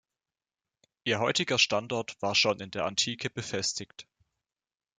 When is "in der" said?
2.59-2.85